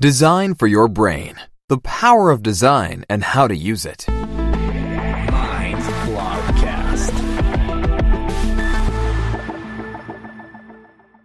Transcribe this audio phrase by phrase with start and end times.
[0.00, 1.36] Design for your brain.
[1.68, 4.08] The power of design and how to use it.
[4.08, 7.14] Minds Blogcast.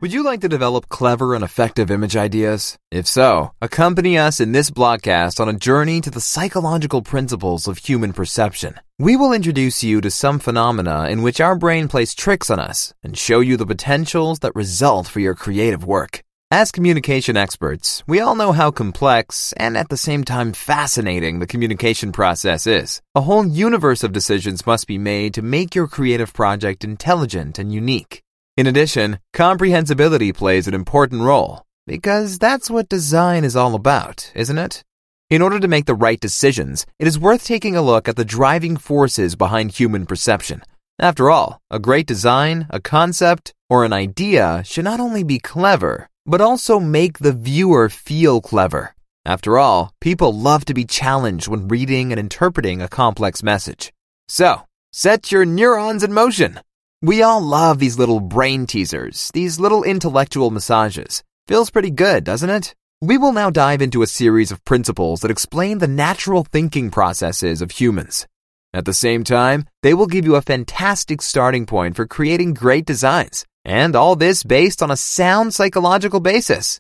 [0.01, 2.77] Would you like to develop clever and effective image ideas?
[2.91, 7.79] If so, accompany us in this blogcast on a journey to the psychological principles of
[7.79, 8.75] human perception.
[8.99, 12.93] We will introduce you to some phenomena in which our brain plays tricks on us
[13.03, 16.21] and show you the potentials that result for your creative work.
[16.51, 21.45] As communication experts, we all know how complex and at the same time fascinating the
[21.45, 23.03] communication process is.
[23.13, 27.71] A whole universe of decisions must be made to make your creative project intelligent and
[27.71, 28.23] unique.
[28.57, 34.57] In addition, comprehensibility plays an important role because that's what design is all about, isn't
[34.57, 34.83] it?
[35.29, 38.25] In order to make the right decisions, it is worth taking a look at the
[38.25, 40.63] driving forces behind human perception.
[40.97, 46.09] After all, a great design, a concept, or an idea should not only be clever,
[46.25, 48.95] but also make the viewer feel clever.
[49.25, 53.91] After all, people love to be challenged when reading and interpreting a complex message.
[54.27, 56.59] So, set your neurons in motion.
[57.01, 61.23] We all love these little brain teasers, these little intellectual massages.
[61.47, 62.75] Feels pretty good, doesn't it?
[63.01, 67.61] We will now dive into a series of principles that explain the natural thinking processes
[67.61, 68.27] of humans.
[68.73, 72.85] At the same time, they will give you a fantastic starting point for creating great
[72.85, 73.45] designs.
[73.65, 76.79] And all this based on a sound psychological basis.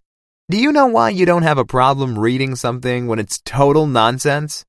[0.49, 4.65] Do you know why you don't have a problem reading something when it's total nonsense?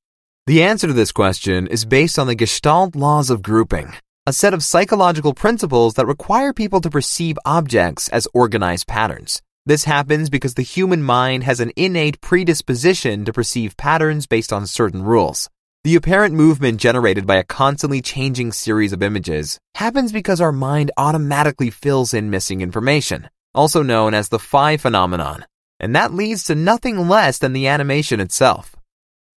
[0.46, 3.94] The answer to this question is based on the Gestalt laws of grouping,
[4.26, 9.40] a set of psychological principles that require people to perceive objects as organized patterns.
[9.64, 14.66] This happens because the human mind has an innate predisposition to perceive patterns based on
[14.66, 15.48] certain rules.
[15.82, 20.90] The apparent movement generated by a constantly changing series of images happens because our mind
[20.98, 25.46] automatically fills in missing information, also known as the phi phenomenon,
[25.78, 28.76] and that leads to nothing less than the animation itself.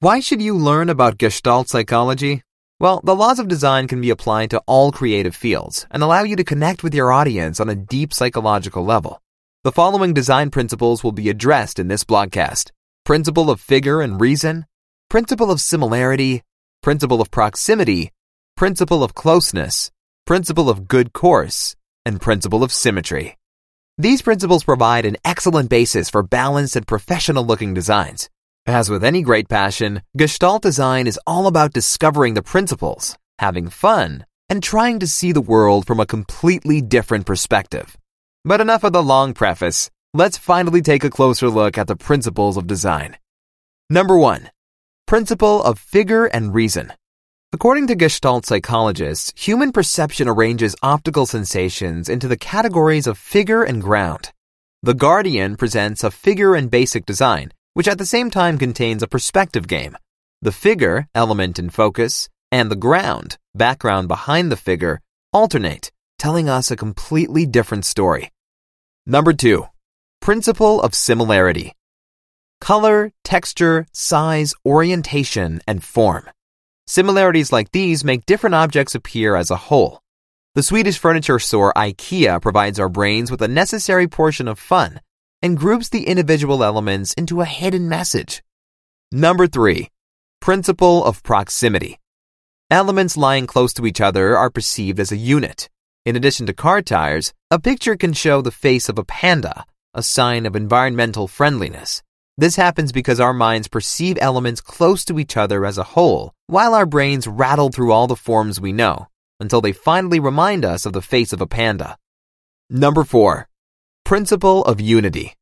[0.01, 2.43] Why should you learn about Gestalt psychology?
[2.77, 6.35] Well, the laws of design can be applied to all creative fields and allow you
[6.35, 9.21] to connect with your audience on a deep psychological level.
[9.63, 12.71] The following design principles will be addressed in this blogcast.
[13.05, 14.65] Principle of figure and reason,
[15.13, 16.41] principle of similarity,
[16.81, 18.09] principle of proximity,
[18.57, 19.91] principle of closeness,
[20.25, 23.37] principle of good course, and principle of symmetry.
[23.99, 28.27] These principles provide an excellent basis for balanced and professional looking designs.
[28.65, 34.25] As with any great passion, Gestalt design is all about discovering the principles, having fun,
[34.49, 37.95] and trying to see the world from a completely different perspective.
[38.43, 39.91] But enough of the long preface.
[40.15, 43.17] Let's finally take a closer look at the principles of design.
[43.91, 44.49] Number one,
[45.05, 46.91] Principle of Figure and Reason.
[47.51, 53.81] According to Gestalt psychologists, human perception arranges optical sensations into the categories of figure and
[53.81, 54.31] ground.
[54.81, 59.07] The Guardian presents a figure and basic design, which at the same time contains a
[59.07, 59.95] perspective game.
[60.41, 64.99] The figure, element and focus, and the ground, background behind the figure,
[65.31, 68.31] alternate, telling us a completely different story.
[69.05, 69.67] Number two,
[70.21, 71.73] Principle of Similarity
[72.63, 76.29] color, texture, size, orientation, and form.
[76.87, 79.99] Similarities like these make different objects appear as a whole.
[80.55, 85.01] The Swedish furniture store IKEA provides our brains with a necessary portion of fun
[85.41, 88.41] and groups the individual elements into a hidden message.
[89.11, 89.89] Number three,
[90.39, 91.99] principle of proximity.
[92.71, 95.69] Elements lying close to each other are perceived as a unit.
[96.05, 100.01] In addition to car tires, a picture can show the face of a panda, a
[100.01, 102.01] sign of environmental friendliness.
[102.35, 106.73] This happens because our minds perceive elements close to each other as a whole, while
[106.73, 109.07] our brains rattle through all the forms we know,
[109.39, 111.95] until they finally remind us of the face of a panda.
[112.71, 113.47] Number 4.
[114.03, 115.35] Principle of Unity.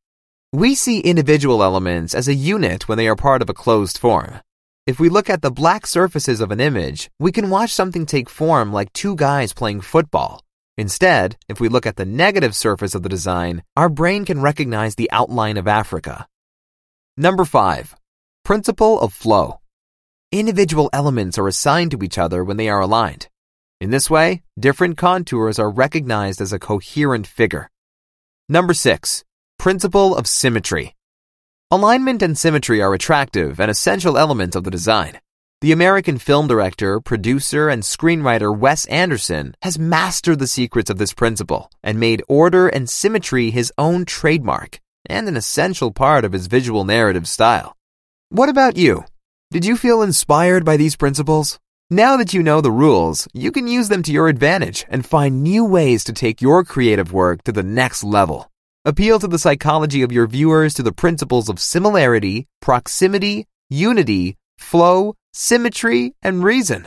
[0.52, 4.40] We see individual elements as a unit when they are part of a closed form.
[4.86, 8.28] If we look at the black surfaces of an image, we can watch something take
[8.28, 10.42] form like two guys playing football.
[10.76, 14.94] Instead, if we look at the negative surface of the design, our brain can recognize
[14.96, 16.26] the outline of Africa.
[17.18, 17.94] Number 5.
[18.42, 19.60] Principle of flow.
[20.32, 23.28] Individual elements are assigned to each other when they are aligned.
[23.82, 27.68] In this way, different contours are recognized as a coherent figure.
[28.48, 29.24] Number 6.
[29.58, 30.96] Principle of symmetry.
[31.70, 35.20] Alignment and symmetry are attractive and essential elements of the design.
[35.60, 41.12] The American film director, producer, and screenwriter Wes Anderson has mastered the secrets of this
[41.12, 46.46] principle and made order and symmetry his own trademark and an essential part of his
[46.46, 47.76] visual narrative style.
[48.28, 49.04] What about you?
[49.50, 51.58] Did you feel inspired by these principles?
[51.90, 55.42] Now that you know the rules, you can use them to your advantage and find
[55.42, 58.50] new ways to take your creative work to the next level.
[58.84, 65.14] Appeal to the psychology of your viewers to the principles of similarity, proximity, unity, flow,
[65.32, 66.82] symmetry, and reason.